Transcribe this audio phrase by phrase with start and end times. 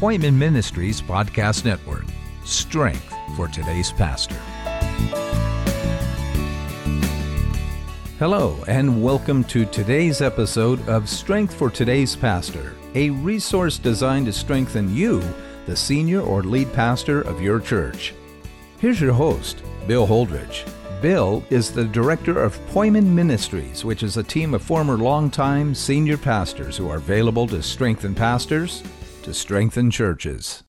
[0.00, 2.06] Poimen Ministries Podcast Network.
[2.46, 4.40] Strength for today's pastor.
[8.18, 14.32] Hello, and welcome to today's episode of Strength for Today's Pastor, a resource designed to
[14.32, 15.22] strengthen you,
[15.66, 18.14] the senior or lead pastor of your church.
[18.78, 20.66] Here's your host, Bill Holdridge.
[21.02, 26.16] Bill is the director of Poimen Ministries, which is a team of former longtime senior
[26.16, 28.82] pastors who are available to strengthen pastors,
[29.22, 30.64] to strengthen churches.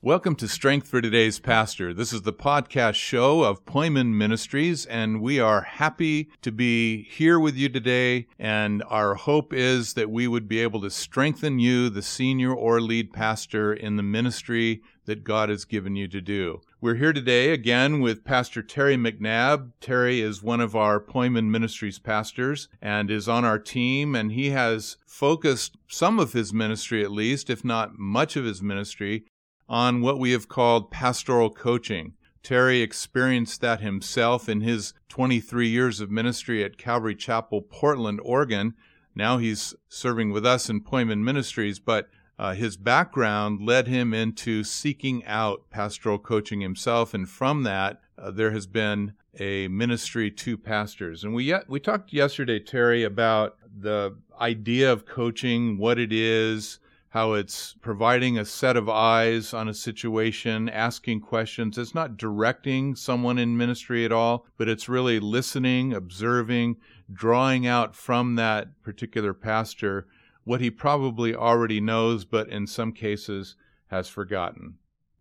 [0.00, 1.92] Welcome to Strength for Today's Pastor.
[1.92, 7.38] This is the podcast show of Poimen Ministries, and we are happy to be here
[7.38, 8.26] with you today.
[8.38, 12.80] And our hope is that we would be able to strengthen you, the senior or
[12.80, 16.62] lead pastor, in the ministry that God has given you to do.
[16.82, 19.72] We're here today again with Pastor Terry McNabb.
[19.82, 24.48] Terry is one of our Poimen Ministries pastors and is on our team, and he
[24.48, 29.26] has focused some of his ministry, at least, if not much of his ministry,
[29.68, 32.14] on what we have called pastoral coaching.
[32.42, 38.72] Terry experienced that himself in his 23 years of ministry at Calvary Chapel, Portland, Oregon.
[39.14, 42.08] Now he's serving with us in Poimen Ministries, but
[42.40, 48.30] uh, his background led him into seeking out pastoral coaching himself, and from that, uh,
[48.30, 51.22] there has been a ministry to pastors.
[51.22, 56.78] And we we talked yesterday, Terry, about the idea of coaching, what it is,
[57.10, 61.76] how it's providing a set of eyes on a situation, asking questions.
[61.76, 66.78] It's not directing someone in ministry at all, but it's really listening, observing,
[67.12, 70.06] drawing out from that particular pastor
[70.50, 73.54] what he probably already knows, but in some cases
[73.86, 74.74] has forgotten.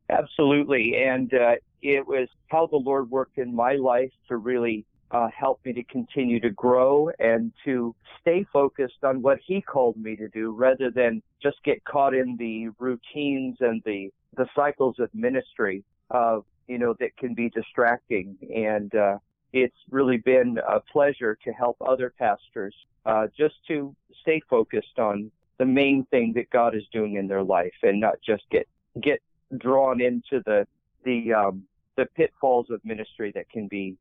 [0.09, 0.95] Absolutely.
[0.95, 5.59] And uh, it was how the Lord worked in my life to really uh, help
[5.63, 10.29] me to continue to grow and to stay focused on what He called me to
[10.29, 15.83] do rather than just get caught in the routines and the, the cycles of ministry
[16.09, 18.35] of, you know, that can be distracting.
[18.51, 19.17] And, uh,
[19.53, 22.75] it's really been a pleasure to help other pastors
[23.05, 27.43] uh, just to stay focused on the main thing that God is doing in their
[27.43, 28.67] life and not just get
[29.01, 29.21] get
[29.57, 30.67] drawn into the
[31.03, 31.63] the um,
[31.95, 33.97] the pitfalls of ministry that can be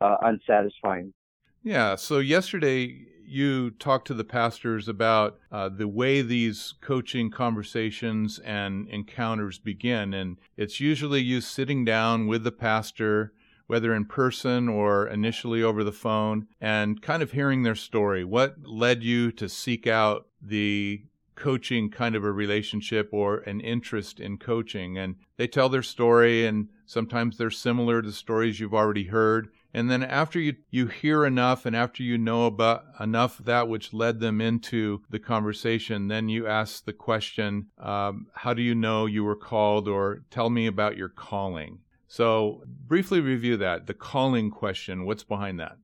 [0.00, 1.12] uh, unsatisfying.
[1.62, 1.96] Yeah.
[1.96, 8.86] So yesterday you talked to the pastors about uh, the way these coaching conversations and
[8.88, 13.32] encounters begin, and it's usually you sitting down with the pastor
[13.66, 18.24] whether in person or initially over the phone, and kind of hearing their story.
[18.24, 21.02] What led you to seek out the
[21.34, 24.98] coaching kind of a relationship or an interest in coaching?
[24.98, 29.48] And they tell their story, and sometimes they're similar to stories you've already heard.
[29.76, 33.92] And then after you, you hear enough and after you know about enough that which
[33.92, 39.06] led them into the conversation, then you ask the question, um, how do you know
[39.06, 41.80] you were called or tell me about your calling?
[42.14, 45.04] So, briefly review that the calling question.
[45.04, 45.78] What's behind that?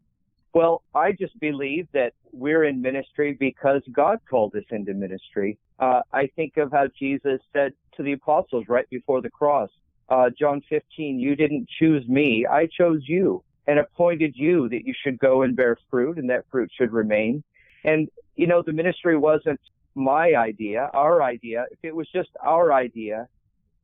[0.54, 5.58] Well, I just believe that we're in ministry because God called us into ministry.
[5.80, 9.70] Uh, I think of how Jesus said to the apostles right before the cross,
[10.08, 14.94] uh, John 15, you didn't choose me, I chose you and appointed you that you
[15.02, 17.42] should go and bear fruit and that fruit should remain.
[17.82, 19.58] And, you know, the ministry wasn't
[19.97, 21.66] my idea, our idea.
[21.72, 23.26] If it was just our idea,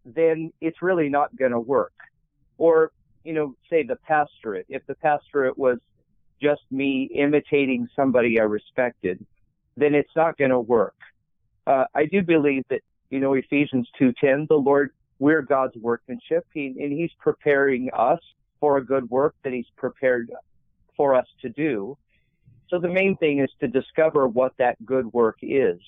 [0.05, 1.91] then it's really not going to work
[2.59, 2.93] or,
[3.25, 4.67] you know, say the pastorate.
[4.69, 5.79] If the pastorate was
[6.41, 9.25] just me imitating somebody I respected,
[9.77, 10.95] then it's not going to work.
[11.67, 12.81] Uh, I do believe that,
[13.11, 18.21] you know, Ephesians 2.10, the Lord, we're God's workmanship, he, and He's preparing us
[18.61, 20.31] for a good work that He's prepared
[20.97, 21.97] for us to do.
[22.69, 25.79] So the main thing is to discover what that good work is.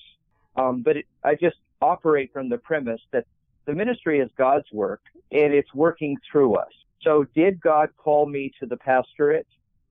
[0.55, 3.25] Um, but it, I just operate from the premise that
[3.69, 6.71] the ministry is God's work and it's working through us.
[7.03, 9.45] So did God call me to the pastorate?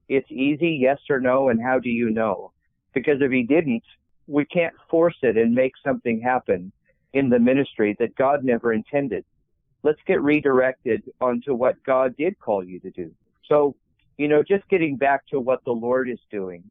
[0.08, 2.50] It's easy, yes or no, and how do you know?
[2.92, 3.84] Because if he didn't,
[4.26, 6.72] we can't force it and make something happen
[7.12, 9.24] in the ministry that God never intended.
[9.84, 13.12] Let's get redirected onto what God did call you to do.
[13.48, 13.76] So,
[14.16, 16.64] you know, just getting back to what the Lord is doing,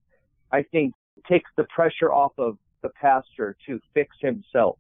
[0.52, 0.94] I think
[1.26, 4.78] takes the pressure off of the pastor to fix himself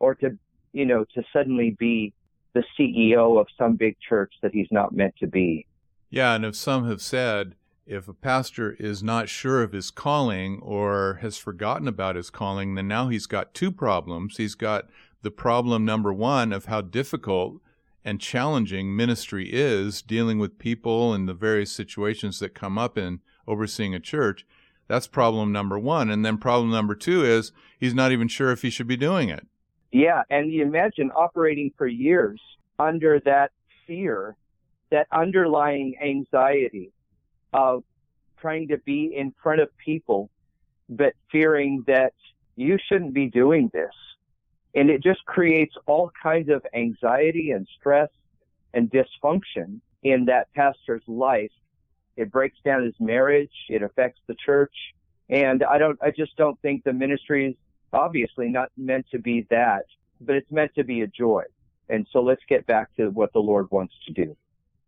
[0.00, 0.36] or to
[0.72, 2.12] you know, to suddenly be
[2.54, 5.66] the CEO of some big church that he's not meant to be.
[6.10, 7.54] Yeah, and if some have said,
[7.86, 12.74] if a pastor is not sure of his calling or has forgotten about his calling,
[12.74, 14.36] then now he's got two problems.
[14.36, 14.88] He's got
[15.22, 17.60] the problem number one of how difficult
[18.04, 23.20] and challenging ministry is dealing with people and the various situations that come up in
[23.46, 24.46] overseeing a church.
[24.86, 26.10] That's problem number one.
[26.10, 29.28] And then problem number two is he's not even sure if he should be doing
[29.28, 29.46] it.
[29.90, 32.40] Yeah, and you imagine operating for years
[32.78, 33.52] under that
[33.86, 34.36] fear,
[34.90, 36.92] that underlying anxiety
[37.52, 37.84] of
[38.40, 40.30] trying to be in front of people,
[40.88, 42.12] but fearing that
[42.56, 43.92] you shouldn't be doing this.
[44.74, 48.10] And it just creates all kinds of anxiety and stress
[48.74, 51.50] and dysfunction in that pastor's life.
[52.16, 53.52] It breaks down his marriage.
[53.68, 54.74] It affects the church.
[55.30, 57.54] And I don't, I just don't think the ministry is
[57.92, 59.84] obviously not meant to be that,
[60.20, 61.44] but it's meant to be a joy.
[61.88, 64.36] And so let's get back to what the Lord wants to do.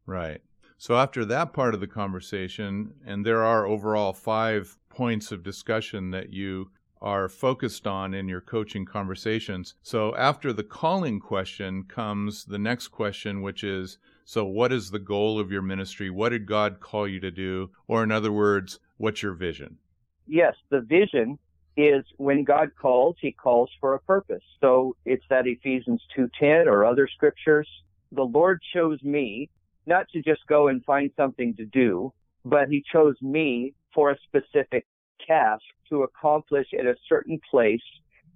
[0.06, 0.40] Right.
[0.76, 6.10] So after that part of the conversation, and there are overall five points of discussion
[6.10, 6.70] that you
[7.02, 9.74] are focused on in your coaching conversations.
[9.82, 14.98] So after the calling question comes the next question, which is so what is the
[14.98, 16.10] goal of your ministry?
[16.10, 17.70] What did God call you to do?
[17.88, 19.78] Or in other words, what's your vision?
[20.26, 21.38] Yes, the vision
[21.86, 24.42] is when God calls, he calls for a purpose.
[24.60, 27.68] So it's that Ephesians 2:10 or other scriptures.
[28.12, 29.50] The Lord chose me
[29.86, 32.12] not to just go and find something to do,
[32.44, 34.86] but he chose me for a specific
[35.26, 37.82] task to accomplish at a certain place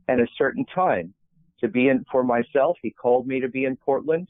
[0.09, 1.15] and a certain time.
[1.61, 4.29] To be in for myself, he called me to be in Portland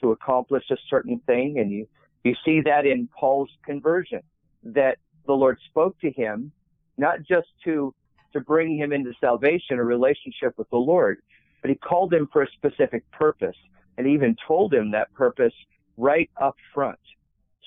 [0.00, 1.58] to accomplish a certain thing.
[1.58, 1.86] And you,
[2.24, 4.20] you see that in Paul's conversion,
[4.64, 6.52] that the Lord spoke to him,
[6.98, 7.94] not just to,
[8.32, 11.22] to bring him into salvation, a relationship with the Lord,
[11.60, 13.56] but he called him for a specific purpose
[13.96, 15.54] and even told him that purpose
[15.96, 16.98] right up front.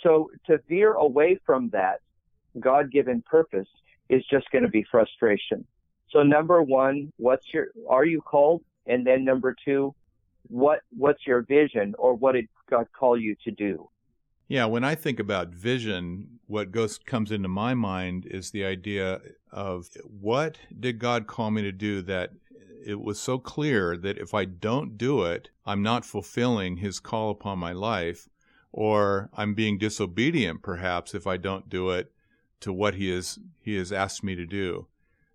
[0.04, 2.02] So to veer away from that
[2.60, 3.68] God given purpose
[4.10, 5.66] is just going to be frustration.
[6.10, 8.64] So number one, what's your, are you called?
[8.86, 9.96] And then number two,
[10.48, 13.90] what, what's your vision or what did God call you to do?
[14.48, 19.22] Yeah, when I think about vision, what goes comes into my mind is the idea
[19.52, 22.32] of what did God call me to do that
[22.86, 27.32] it was so clear that if I don't do it, I'm not fulfilling his call
[27.32, 28.30] upon my life,
[28.72, 32.12] or I'm being disobedient perhaps if I don't do it
[32.60, 34.88] to what he is he has asked me to do.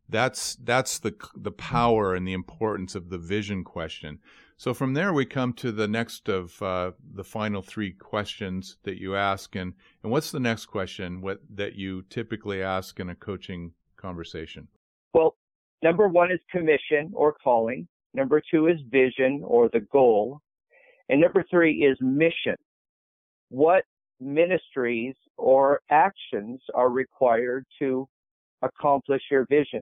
[0.09, 4.21] That's that's the the power and the importance of the vision question.
[4.61, 9.01] So from there we come to the next of uh, the final three questions that
[9.01, 9.73] you ask, and
[10.03, 14.69] and what's the next question what that you typically ask in a coaching conversation?
[15.15, 15.35] Well,
[15.83, 17.89] number one is commission or calling.
[18.13, 20.43] Number two is vision or the goal,
[21.09, 22.57] and number three is mission.
[23.49, 23.85] What
[24.21, 28.07] ministries or actions are required to
[28.61, 29.81] accomplish your vision.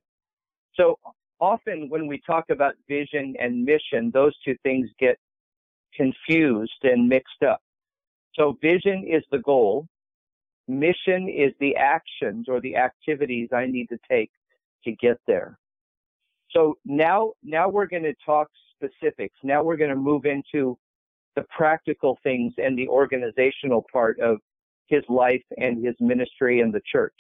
[0.76, 1.00] So
[1.40, 5.18] often when we talk about vision and mission, those two things get
[5.94, 7.60] confused and mixed up.
[8.34, 9.86] So vision is the goal.
[10.66, 14.30] Mission is the actions or the activities I need to take
[14.84, 15.58] to get there.
[16.50, 19.36] So now, now we're going to talk specifics.
[19.42, 20.78] Now we're going to move into
[21.36, 24.38] the practical things and the organizational part of
[24.86, 27.14] his life and his ministry and the church.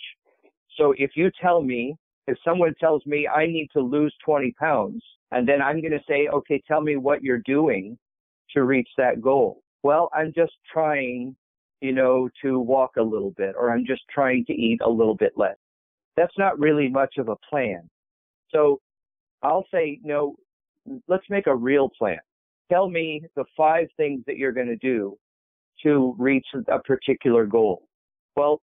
[0.76, 1.96] So if you tell me,
[2.28, 6.04] if someone tells me I need to lose 20 pounds, and then I'm going to
[6.08, 7.98] say, okay, tell me what you're doing
[8.54, 9.62] to reach that goal.
[9.82, 11.36] Well, I'm just trying,
[11.80, 15.14] you know, to walk a little bit, or I'm just trying to eat a little
[15.14, 15.56] bit less.
[16.16, 17.88] That's not really much of a plan.
[18.50, 18.80] So
[19.42, 20.36] I'll say, no,
[21.06, 22.18] let's make a real plan
[22.70, 25.16] tell me the five things that you're going to do
[25.82, 27.86] to reach a particular goal.
[28.36, 28.60] Well,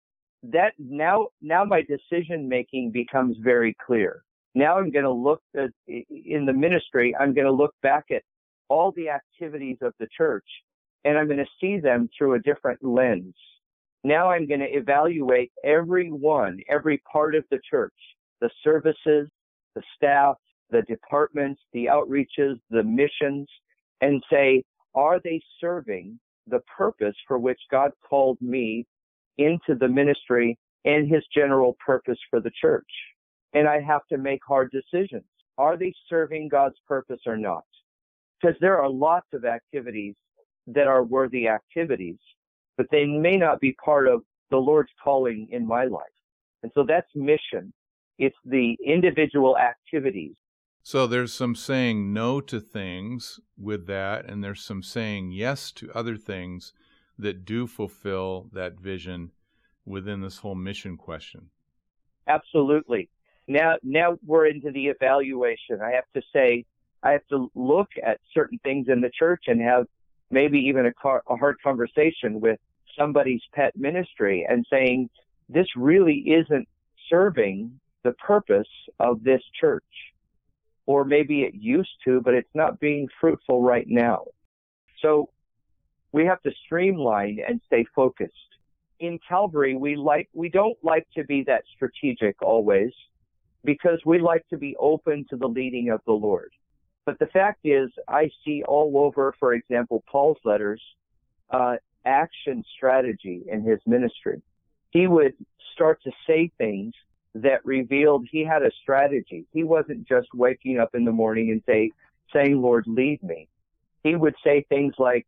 [0.43, 4.23] that now, now my decision making becomes very clear.
[4.55, 8.23] Now I'm going to look at, in the ministry, I'm going to look back at
[8.69, 10.47] all the activities of the church
[11.05, 13.35] and I'm going to see them through a different lens.
[14.05, 17.95] Now I'm going to evaluate every one, every part of the church,
[18.41, 19.29] the services,
[19.75, 20.37] the staff,
[20.71, 23.49] the departments, the outreaches, the missions,
[24.01, 24.63] and say,
[24.95, 28.87] are they serving the purpose for which God called me
[29.39, 32.91] into the ministry and his general purpose for the church?
[33.55, 35.25] And I have to make hard decisions.
[35.57, 37.65] Are they serving God's purpose or not?
[38.41, 40.15] Because there are lots of activities
[40.69, 42.19] that are worthy activities,
[42.77, 46.03] but they may not be part of the Lord's calling in my life.
[46.63, 47.73] And so that's mission.
[48.19, 50.35] It's the individual activities
[50.89, 55.93] so there's some saying no to things with that, and there's some saying yes to
[55.93, 56.73] other things
[57.19, 59.33] that do fulfill that vision
[59.85, 61.51] within this whole mission question.
[62.27, 63.09] Absolutely.
[63.47, 65.81] Now, now we're into the evaluation.
[65.83, 66.65] I have to say,
[67.03, 69.87] I have to look at certain things in the church and have
[70.31, 72.61] maybe even a, car, a hard conversation with
[72.99, 75.09] somebody's pet ministry and saying,
[75.49, 76.69] this really isn't
[77.09, 78.69] serving the purpose
[79.01, 79.85] of this church
[80.89, 84.25] or maybe it used to, but it's not being fruitful right now.
[85.03, 85.29] So
[86.13, 88.33] we have to streamline and stay focused.
[89.01, 92.93] In Calvary, we like, we don't like to be that strategic always
[93.65, 96.51] because we like to be open to the leading of the Lord.
[97.05, 100.83] But the fact is, I see all over, for example, Paul's letters,
[101.51, 104.43] uh, action strategy in his ministry.
[104.91, 105.35] He would
[105.75, 106.95] start to say things
[107.35, 109.47] that revealed he had a strategy.
[109.53, 111.93] He wasn't just waking up in the morning and say,
[112.33, 113.49] saying, Lord, lead me.
[114.03, 115.27] He would say things like,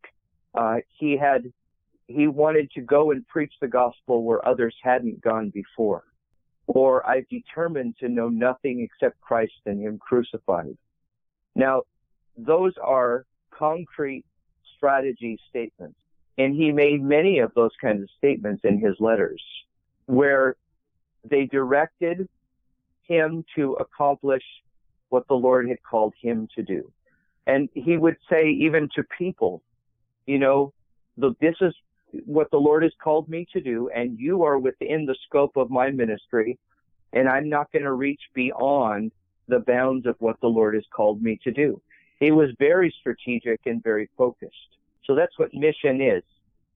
[0.54, 1.52] uh, he had,
[2.06, 6.04] he wanted to go and preach the gospel where others hadn't gone before.
[6.66, 10.76] Or I've determined to know nothing except Christ and Him crucified.
[11.54, 11.82] Now,
[12.36, 14.24] those are concrete
[14.76, 15.96] strategy statements.
[16.38, 19.42] And he made many of those kinds of statements in his letters
[20.06, 20.56] where
[21.28, 22.26] they directed
[23.02, 24.42] him to accomplish
[25.10, 26.90] what the Lord had called him to do.
[27.46, 29.62] And he would say even to people,
[30.30, 30.72] you know,
[31.16, 31.74] the, this is
[32.24, 35.70] what the Lord has called me to do, and you are within the scope of
[35.70, 36.56] my ministry,
[37.12, 39.10] and I'm not going to reach beyond
[39.48, 41.82] the bounds of what the Lord has called me to do.
[42.20, 44.54] He was very strategic and very focused.
[45.04, 46.22] So that's what mission is.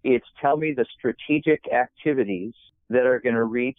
[0.03, 2.55] It's tell me the strategic activities
[2.91, 3.79] that are going to reach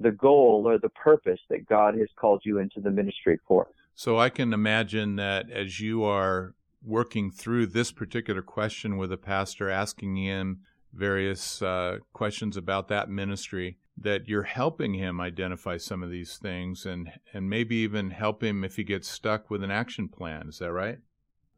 [0.00, 3.68] the goal or the purpose that God has called you into the ministry for.
[3.94, 9.16] So I can imagine that as you are working through this particular question with a
[9.16, 10.60] pastor, asking him
[10.92, 16.86] various uh, questions about that ministry, that you're helping him identify some of these things
[16.86, 20.48] and, and maybe even help him if he gets stuck with an action plan.
[20.48, 20.98] Is that right?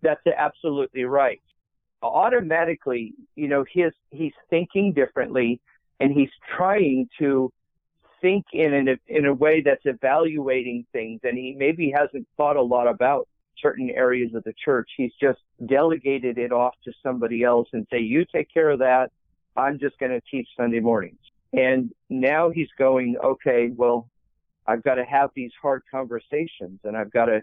[0.02, 1.40] That's absolutely right.
[2.02, 5.60] Automatically, you know, his, he's thinking differently
[6.00, 7.50] and he's trying to
[8.20, 12.62] think in a, in a way that's evaluating things and he maybe hasn't thought a
[12.62, 13.28] lot about
[13.60, 14.90] certain areas of the church.
[14.96, 19.10] He's just delegated it off to somebody else and say, you take care of that.
[19.56, 21.18] I'm just going to teach Sunday mornings.
[21.52, 24.08] And now he's going, okay, well,
[24.66, 27.42] I've got to have these hard conversations and I've got to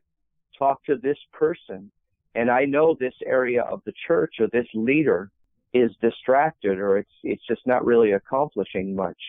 [0.57, 1.91] talk to this person.
[2.35, 5.31] And I know this area of the church or this leader
[5.73, 9.21] is distracted or it's, it's just not really accomplishing much.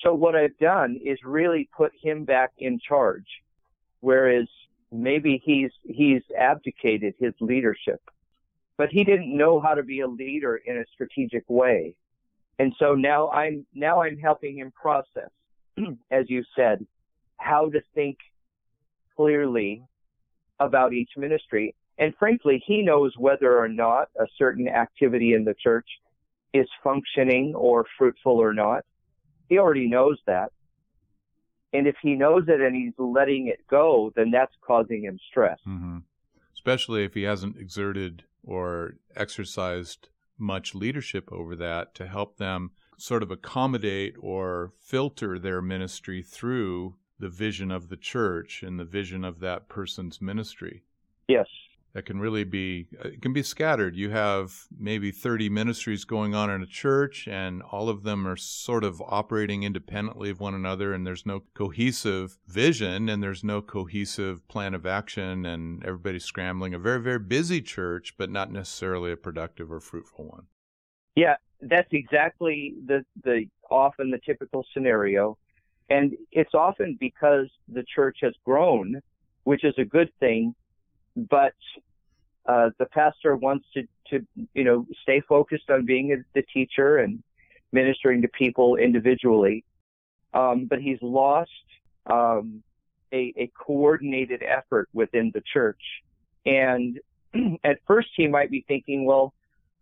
[0.00, 3.26] So what I've done is really put him back in charge,
[4.00, 4.46] whereas
[4.92, 8.00] maybe he's he's abdicated his leadership,
[8.76, 11.94] but he didn't know how to be a leader in a strategic way,
[12.58, 15.30] and so now I'm now I'm helping him process,
[16.10, 16.86] as you said,
[17.38, 18.18] how to think
[19.16, 19.82] clearly
[20.60, 21.74] about each ministry.
[21.98, 25.86] And frankly, he knows whether or not a certain activity in the church
[26.52, 28.84] is functioning or fruitful or not.
[29.48, 30.52] He already knows that.
[31.76, 35.58] And if he knows it and he's letting it go, then that's causing him stress.
[35.66, 35.98] Mm-hmm.
[36.54, 43.22] Especially if he hasn't exerted or exercised much leadership over that to help them sort
[43.22, 49.24] of accommodate or filter their ministry through the vision of the church and the vision
[49.24, 50.82] of that person's ministry.
[51.28, 51.46] Yes
[51.96, 53.96] that can really be uh, it can be scattered.
[53.96, 58.36] You have maybe 30 ministries going on in a church and all of them are
[58.36, 63.62] sort of operating independently of one another and there's no cohesive vision and there's no
[63.62, 66.74] cohesive plan of action and everybody's scrambling.
[66.74, 70.48] A very very busy church but not necessarily a productive or fruitful one.
[71.14, 75.38] Yeah, that's exactly the the often the typical scenario
[75.88, 79.00] and it's often because the church has grown,
[79.44, 80.54] which is a good thing
[81.16, 81.54] but
[82.46, 86.98] uh, the pastor wants to, to, you know, stay focused on being a, the teacher
[86.98, 87.22] and
[87.72, 89.64] ministering to people individually.
[90.34, 91.50] Um, but he's lost
[92.06, 92.62] um,
[93.12, 95.80] a, a coordinated effort within the church.
[96.44, 97.00] And
[97.64, 99.32] at first he might be thinking, well,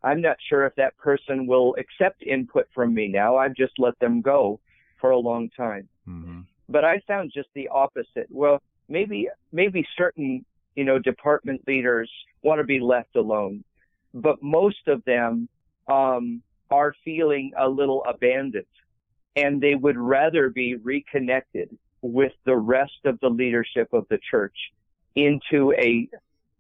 [0.02, 3.36] I'm not sure if that person will accept input from me now.
[3.36, 4.60] I've just let them go
[5.00, 5.88] for a long time.
[6.06, 6.40] Mm-hmm.
[6.68, 8.28] But I found just the opposite.
[8.30, 12.10] Well, maybe maybe certain you know, department leaders
[12.42, 13.64] want to be left alone,
[14.12, 15.48] but most of them
[15.88, 18.64] um, are feeling a little abandoned,
[19.36, 24.56] and they would rather be reconnected with the rest of the leadership of the church
[25.14, 26.08] into a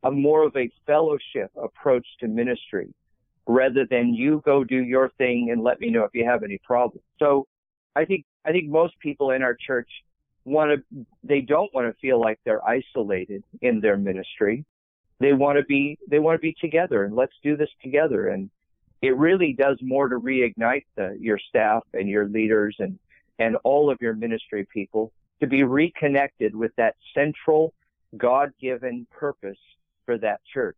[0.04, 2.92] a more of a fellowship approach to ministry
[3.46, 6.58] rather than you go do your thing and let me know if you have any
[6.58, 7.02] problems.
[7.18, 7.46] So
[7.96, 9.88] I think I think most people in our church
[10.44, 14.64] want to, they don't want to feel like they're isolated in their ministry.
[15.20, 18.28] They want to be, they want to be together and let's do this together.
[18.28, 18.50] And
[19.00, 22.98] it really does more to reignite the, your staff and your leaders and,
[23.38, 27.74] and all of your ministry people to be reconnected with that central
[28.16, 29.58] God given purpose
[30.04, 30.76] for that church.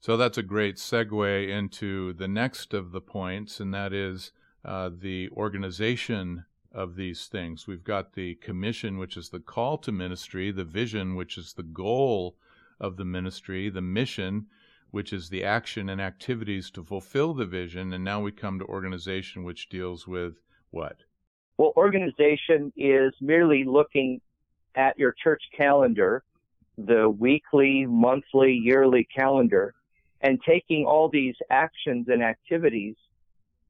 [0.00, 4.32] So that's a great segue into the next of the points, and that is
[4.64, 7.66] uh, the organization of these things.
[7.66, 11.62] We've got the commission, which is the call to ministry, the vision, which is the
[11.62, 12.36] goal
[12.78, 14.46] of the ministry, the mission,
[14.90, 18.64] which is the action and activities to fulfill the vision, and now we come to
[18.64, 20.34] organization, which deals with
[20.70, 20.98] what?
[21.58, 24.20] Well, organization is merely looking
[24.74, 26.22] at your church calendar,
[26.78, 29.74] the weekly, monthly, yearly calendar,
[30.22, 32.96] and taking all these actions and activities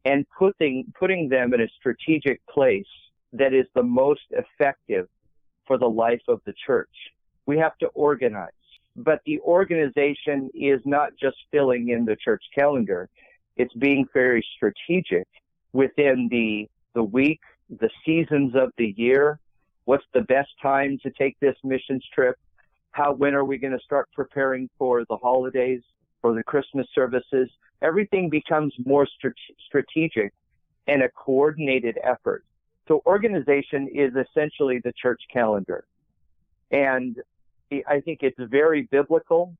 [0.04, 2.86] and putting putting them in a strategic place
[3.32, 5.08] that is the most effective
[5.66, 6.88] for the life of the church.
[7.46, 8.50] We have to organize.
[8.96, 13.08] But the organization is not just filling in the church calendar.
[13.56, 15.28] It's being very strategic
[15.72, 19.38] within the the week, the seasons of the year.
[19.84, 22.36] What's the best time to take this missions trip?
[22.92, 25.82] How when are we going to start preparing for the holidays,
[26.20, 27.50] for the Christmas services?
[27.82, 29.06] everything becomes more
[29.68, 30.32] strategic
[30.86, 32.44] and a coordinated effort.
[32.88, 35.84] So organization is essentially the church calendar.
[36.70, 37.16] And
[37.86, 39.54] I think it's very biblical.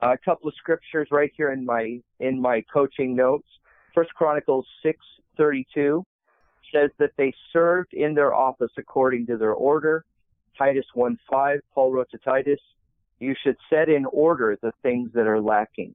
[0.00, 3.46] A couple of scriptures right here in my, in my coaching notes.
[3.94, 6.04] First Chronicles 6:32
[6.72, 10.04] says that they served in their office according to their order.
[10.58, 12.60] Titus 1:5, Paul wrote to Titus,
[13.24, 15.94] you should set in order the things that are lacking.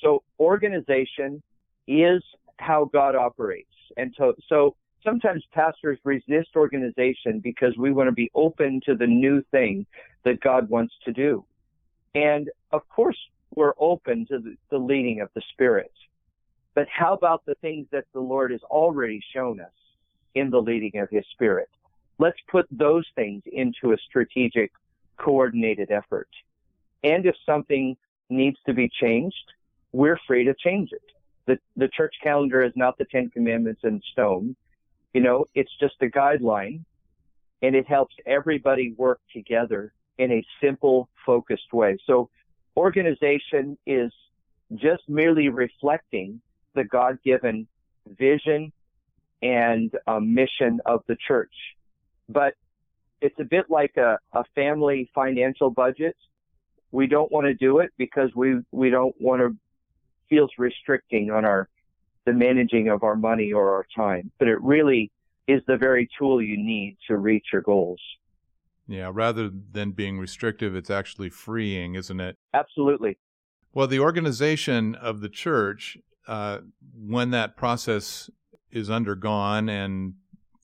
[0.00, 1.42] So organization
[1.86, 2.22] is
[2.58, 3.68] how God operates.
[3.96, 4.74] And so, so
[5.04, 9.86] sometimes pastors resist organization because we want to be open to the new thing
[10.24, 11.44] that God wants to do.
[12.14, 13.18] And of course,
[13.54, 15.92] we're open to the, the leading of the Spirit.
[16.74, 19.72] But how about the things that the Lord has already shown us
[20.34, 21.68] in the leading of His Spirit?
[22.18, 24.72] Let's put those things into a strategic,
[25.22, 26.28] coordinated effort.
[27.04, 27.96] And if something
[28.30, 29.46] needs to be changed,
[29.92, 31.02] we're free to change it.
[31.46, 34.56] The, the church calendar is not the Ten Commandments in stone.
[35.12, 36.84] You know, it's just a guideline
[37.62, 41.96] and it helps everybody work together in a simple, focused way.
[42.06, 42.28] So
[42.76, 44.12] organization is
[44.74, 46.40] just merely reflecting
[46.74, 47.66] the God-given
[48.06, 48.72] vision
[49.42, 51.54] and uh, mission of the church.
[52.28, 52.54] But
[53.22, 56.16] it's a bit like a, a family financial budget.
[56.90, 59.56] We don't want to do it because we, we don't want to
[60.28, 61.68] feels restricting on our
[62.24, 65.10] the managing of our money or our time, but it really
[65.48, 68.00] is the very tool you need to reach your goals.
[68.86, 72.36] Yeah, rather than being restrictive, it's actually freeing, isn't it?
[72.54, 73.18] Absolutely.
[73.74, 76.58] Well, the organization of the church, uh,
[76.96, 78.30] when that process
[78.70, 80.14] is undergone and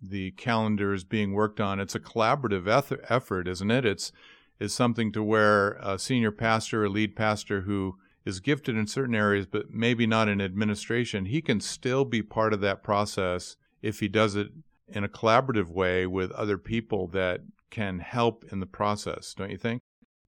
[0.00, 2.66] the calendar is being worked on, it's a collaborative
[3.08, 3.84] effort, isn't it?
[3.84, 4.12] It's
[4.58, 9.14] is something to where a senior pastor, a lead pastor who is gifted in certain
[9.14, 14.00] areas, but maybe not in administration, he can still be part of that process if
[14.00, 14.48] he does it
[14.88, 19.56] in a collaborative way with other people that can help in the process, don't you
[19.56, 19.80] think?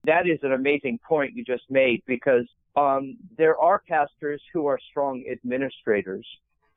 [0.05, 4.79] That is an amazing point you just made because um, there are pastors who are
[4.89, 6.25] strong administrators,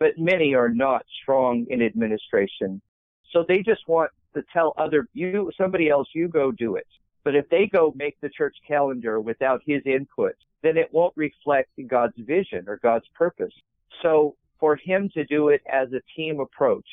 [0.05, 2.79] but many are not strong in administration.
[3.33, 6.87] So they just want to tell other you somebody else you go do it.
[7.25, 11.71] But if they go make the church calendar without his input, then it won't reflect
[11.87, 13.55] God's vision or God's purpose.
[14.03, 16.91] So for him to do it as a team approach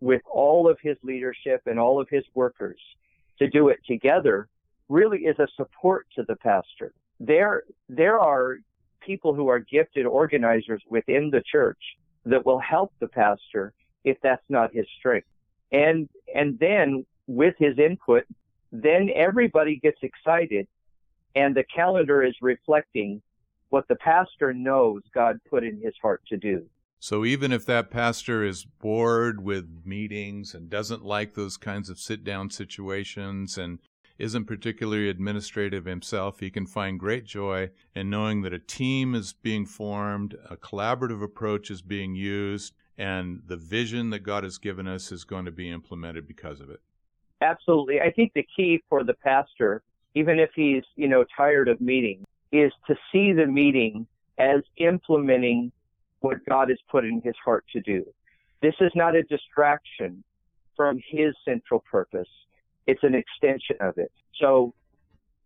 [0.00, 2.80] with all of his leadership and all of his workers
[3.40, 4.48] to do it together
[4.88, 6.94] really is a support to the pastor.
[7.20, 8.56] There, there are
[9.04, 11.76] people who are gifted organizers within the church
[12.24, 13.72] that will help the pastor
[14.04, 15.28] if that's not his strength.
[15.72, 18.24] And, and then with his input,
[18.72, 20.66] then everybody gets excited
[21.34, 23.22] and the calendar is reflecting
[23.68, 26.66] what the pastor knows God put in his heart to do.
[27.00, 32.00] So even if that pastor is bored with meetings and doesn't like those kinds of
[32.00, 33.78] sit down situations and
[34.18, 39.32] isn't particularly administrative himself, he can find great joy in knowing that a team is
[39.32, 44.88] being formed, a collaborative approach is being used, and the vision that God has given
[44.88, 46.80] us is going to be implemented because of it.
[47.40, 48.00] Absolutely.
[48.00, 49.82] I think the key for the pastor,
[50.16, 54.06] even if he's, you know, tired of meeting, is to see the meeting
[54.38, 55.70] as implementing
[56.20, 58.04] what God has put in his heart to do.
[58.60, 60.24] This is not a distraction
[60.76, 62.28] from his central purpose.
[62.88, 64.10] It's an extension of it.
[64.40, 64.74] So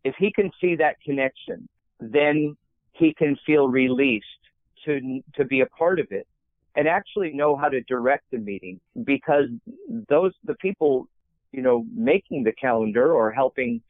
[0.05, 1.69] if he can see that connection,
[2.01, 2.57] then
[2.93, 4.27] he can feel released
[4.87, 6.27] to, to be a part of it
[6.75, 9.49] and actually know how to direct the meeting because
[10.09, 11.09] those, the people
[11.53, 13.81] you know, making the calendar or helping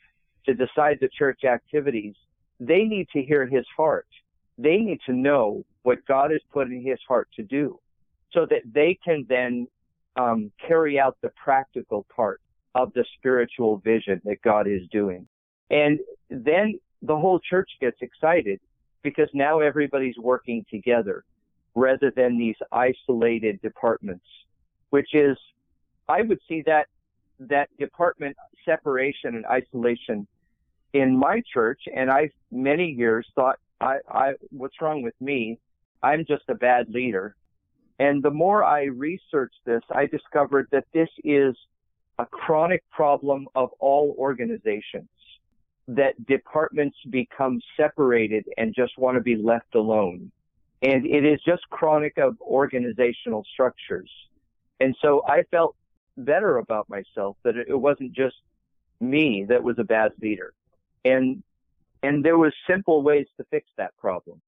[0.44, 2.14] to decide the church activities,
[2.58, 4.08] they need to hear his heart.
[4.58, 7.78] They need to know what God has put in his heart to do
[8.32, 9.68] so that they can then
[10.16, 12.40] um, carry out the practical part
[12.74, 15.26] of the spiritual vision that God is doing.
[15.70, 18.60] And then the whole church gets excited
[19.02, 21.24] because now everybody's working together
[21.74, 24.26] rather than these isolated departments,
[24.90, 25.36] which is,
[26.08, 26.86] I would see that,
[27.40, 30.26] that department separation and isolation
[30.92, 31.80] in my church.
[31.94, 35.58] And I, many years thought, I, I, what's wrong with me?
[36.02, 37.34] I'm just a bad leader.
[37.98, 41.56] And the more I researched this, I discovered that this is
[42.22, 45.08] a chronic problem of all organizations
[45.88, 50.30] that departments become separated and just want to be left alone.
[50.82, 54.10] And it is just chronic of organizational structures.
[54.78, 55.74] And so I felt
[56.16, 58.36] better about myself that it wasn't just
[59.00, 60.52] me that was a bad leader.
[61.04, 61.42] And,
[62.04, 64.40] and there was simple ways to fix that problem.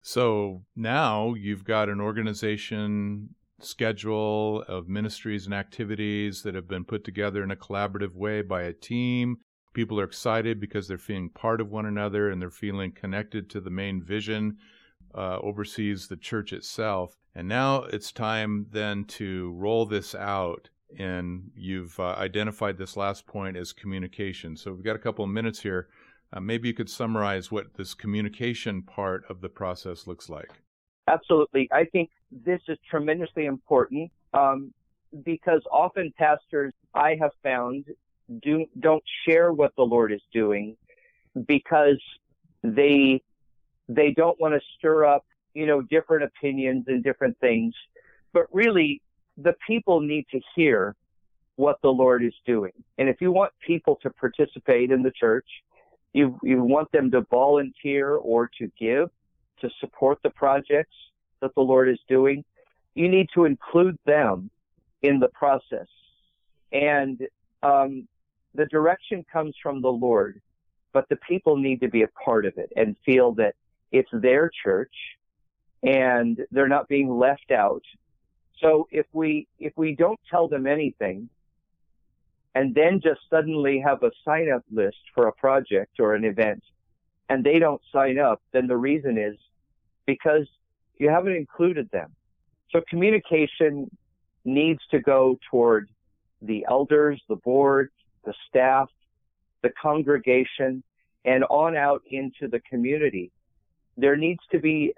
[0.00, 7.04] So now you've got an organization schedule of ministries and activities that have been put
[7.04, 9.38] together in a collaborative way by a team.
[9.74, 13.60] People are excited because they're feeling part of one another and they're feeling connected to
[13.60, 14.58] the main vision
[15.14, 17.16] uh, oversees the church itself.
[17.34, 20.68] And now it's time then to roll this out.
[20.98, 24.56] And you've uh, identified this last point as communication.
[24.56, 25.88] So we've got a couple of minutes here.
[26.32, 30.50] Uh, maybe you could summarize what this communication part of the process looks like.
[31.08, 31.68] Absolutely.
[31.72, 34.72] I think this is tremendously important um,
[35.24, 37.84] because often pastors I have found
[38.42, 40.76] do don't share what the Lord is doing
[41.46, 42.00] because
[42.62, 43.20] they
[43.88, 47.74] they don't want to stir up you know different opinions and different things,
[48.32, 49.02] but really
[49.36, 50.94] the people need to hear
[51.56, 52.72] what the Lord is doing.
[52.98, 55.46] And if you want people to participate in the church,
[56.12, 59.10] you you want them to volunteer or to give
[59.62, 60.94] to support the projects
[61.40, 62.44] that the Lord is doing,
[62.94, 64.50] you need to include them
[65.02, 65.88] in the process.
[66.70, 67.20] And
[67.62, 68.06] um,
[68.54, 70.40] the direction comes from the Lord,
[70.92, 73.54] but the people need to be a part of it and feel that
[73.90, 74.94] it's their church
[75.82, 77.82] and they're not being left out.
[78.60, 81.28] So if we if we don't tell them anything
[82.54, 86.62] and then just suddenly have a sign up list for a project or an event
[87.28, 89.36] and they don't sign up, then the reason is
[90.06, 90.46] because
[90.98, 92.14] you haven't included them.
[92.70, 93.90] So communication
[94.44, 95.88] needs to go toward
[96.40, 97.90] the elders, the board,
[98.24, 98.88] the staff,
[99.62, 100.82] the congregation,
[101.24, 103.30] and on out into the community.
[103.96, 104.94] There needs to be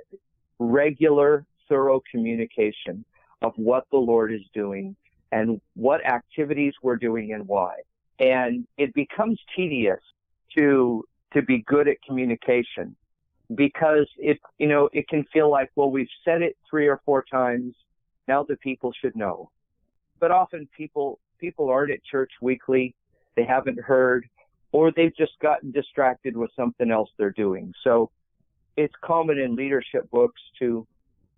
[0.58, 3.04] regular, thorough communication
[3.42, 4.96] of what the Lord is doing
[5.32, 7.74] and what activities we're doing and why.
[8.18, 10.00] And it becomes tedious
[10.56, 12.94] to, to be good at communication
[13.54, 17.24] because it, you know, it can feel like, well, we've said it three or four
[17.30, 17.74] times.
[18.26, 19.50] Now the people should know.
[20.20, 22.94] But often people, people aren't at church weekly.
[23.37, 24.26] They haven't heard
[24.74, 27.72] or they've just gotten distracted with something else they're doing.
[27.85, 28.11] So
[28.76, 30.85] it's common in leadership books to,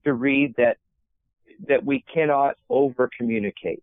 [0.05, 0.79] to read that,
[1.69, 3.83] that we cannot over communicate.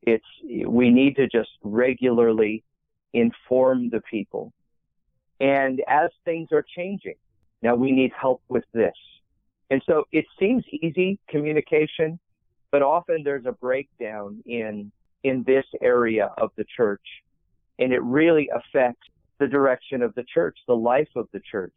[0.00, 0.24] It's,
[0.66, 2.64] we need to just regularly
[3.12, 4.54] inform the people.
[5.40, 7.16] And as things are changing,
[7.66, 8.94] now we need help with this.
[9.70, 12.20] And so it seems easy communication,
[12.70, 14.92] but often there's a breakdown in,
[15.24, 17.02] in this area of the church
[17.80, 19.08] and it really affects
[19.40, 21.74] the direction of the church, the life of the church.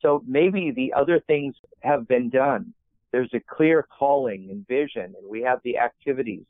[0.00, 2.72] So maybe the other things have been done.
[3.12, 6.46] There's a clear calling and vision and we have the activities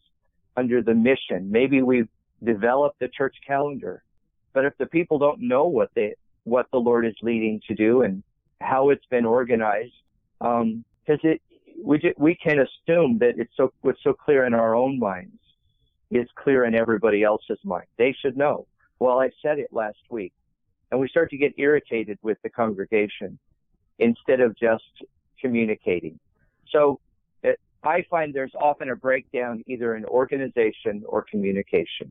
[0.57, 1.51] under the mission.
[1.51, 2.09] Maybe we've
[2.45, 4.05] developed the church calendar.
[4.53, 6.14] But if the people don't know what they,
[6.45, 8.23] what the Lord is leading to do and
[8.61, 9.92] how it's been organized,
[10.40, 11.40] because um, it
[11.83, 15.33] we we can assume that it's so what's so clear in our own minds
[16.11, 17.87] is clear in everybody else's mind.
[17.99, 18.66] They should know.
[18.99, 20.33] Well, I said it last week,
[20.90, 23.38] and we start to get irritated with the congregation
[23.99, 24.85] instead of just
[25.40, 26.18] communicating.
[26.73, 27.01] So
[27.42, 32.11] it, I find there's often a breakdown either in organization or communication.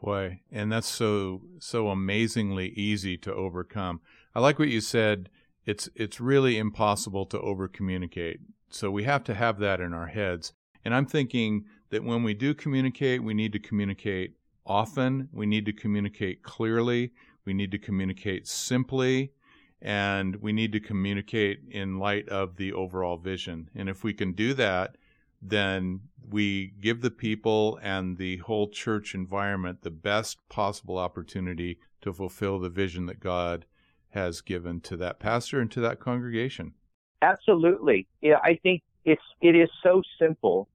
[0.00, 4.00] Boy, and that's so so amazingly easy to overcome.
[4.34, 5.28] I like what you said
[5.66, 8.40] it's it's really impossible to over communicate.
[8.70, 10.52] So we have to have that in our heads.
[10.84, 15.66] And I'm thinking that when we do communicate, we need to communicate often, we need
[15.66, 17.12] to communicate clearly,
[17.44, 19.32] we need to communicate simply,
[19.80, 23.68] and we need to communicate in light of the overall vision.
[23.74, 24.96] And if we can do that,
[25.40, 32.12] then we give the people and the whole church environment the best possible opportunity to
[32.12, 33.66] fulfill the vision that God
[34.10, 36.74] has given to that pastor and to that congregation.
[37.22, 38.06] Absolutely.
[38.20, 40.68] Yeah, I think it's it is so simple,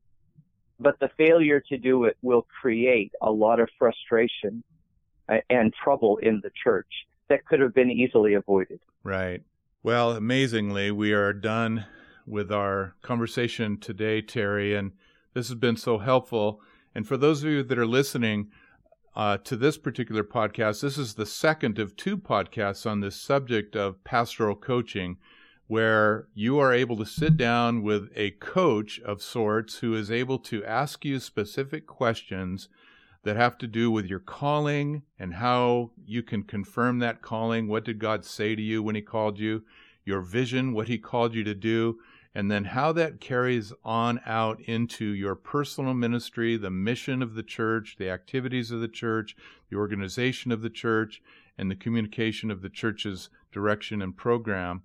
[0.80, 4.64] but the failure to do it will create a lot of frustration
[5.30, 6.88] uh, and trouble in the church
[7.30, 8.80] that could have been easily avoided.
[9.04, 9.42] Right.
[9.84, 11.86] Well, amazingly, we are done
[12.28, 14.92] with our conversation today, Terry, and
[15.34, 16.62] this has been so helpful.
[16.94, 18.52] And for those of you that are listening
[19.16, 23.76] uh, to this particular podcast, this is the second of two podcasts on this subject
[23.76, 25.18] of pastoral coaching,
[25.68, 30.38] where you are able to sit down with a coach of sorts who is able
[30.38, 32.70] to ask you specific questions
[33.24, 37.68] that have to do with your calling and how you can confirm that calling.
[37.68, 39.64] What did God say to you when He called you?
[40.04, 42.00] Your vision, what He called you to do,
[42.34, 47.44] and then how that carries on out into your personal ministry, the mission of the
[47.44, 49.36] church, the activities of the church,
[49.70, 51.22] the organization of the church,
[51.58, 54.84] and the communication of the church's direction and program.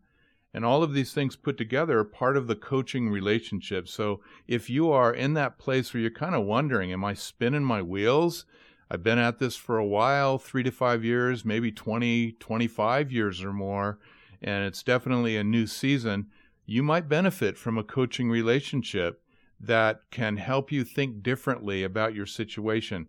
[0.52, 3.88] And all of these things put together are part of the coaching relationship.
[3.88, 7.64] So if you are in that place where you're kind of wondering, am I spinning
[7.64, 8.46] my wheels?
[8.90, 13.42] I've been at this for a while, three to five years, maybe 20, 25 years
[13.42, 13.98] or more,
[14.42, 16.26] and it's definitely a new season
[16.66, 19.22] you might benefit from a coaching relationship
[19.58, 23.08] that can help you think differently about your situation.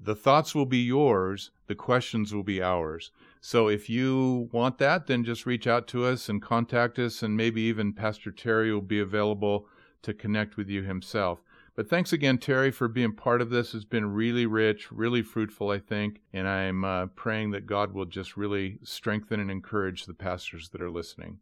[0.00, 3.10] The thoughts will be yours, the questions will be ours.
[3.40, 7.36] So if you want that, then just reach out to us and contact us, and
[7.36, 9.66] maybe even Pastor Terry will be available
[10.02, 11.40] to connect with you himself.
[11.74, 13.74] But thanks again, Terry, for being part of this.
[13.74, 16.20] It's been really rich, really fruitful, I think.
[16.32, 20.82] And I'm uh, praying that God will just really strengthen and encourage the pastors that
[20.82, 21.38] are listening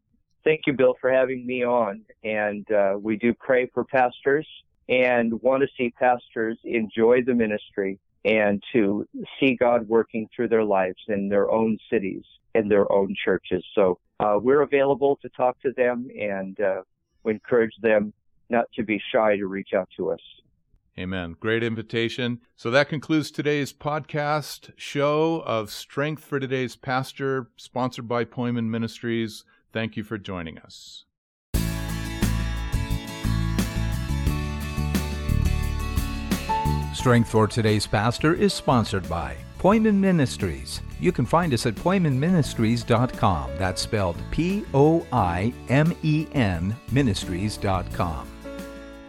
[0.48, 2.00] thank you, Bill, for having me on.
[2.24, 4.48] And uh, we do pray for pastors
[4.88, 9.06] and want to see pastors enjoy the ministry and to
[9.38, 12.22] see God working through their lives in their own cities
[12.54, 13.62] and their own churches.
[13.74, 16.80] So uh, we're available to talk to them and uh,
[17.26, 18.14] encourage them
[18.48, 20.20] not to be shy to reach out to us.
[20.98, 21.36] Amen.
[21.38, 22.40] Great invitation.
[22.56, 29.44] So that concludes today's podcast show of Strength for Today's Pastor, sponsored by Poimen Ministries.
[29.72, 31.04] Thank you for joining us.
[36.94, 40.80] Strength for Today's Pastor is sponsored by Poimen Ministries.
[41.00, 43.50] You can find us at poimenministries.com.
[43.56, 48.26] That's spelled P O I M E N ministries.com.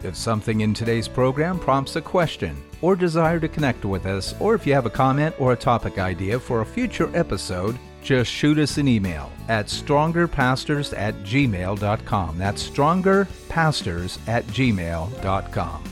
[0.04, 4.56] If something in today's program prompts a question or desire to connect with us, or
[4.56, 8.58] if you have a comment or a topic idea for a future episode, just shoot
[8.58, 12.38] us an email at strongerpastors at gmail.com.
[12.38, 15.84] That's strongerpastors at gmail.com.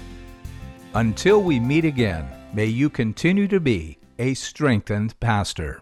[0.93, 5.81] Until we meet again, may you continue to be a strengthened pastor.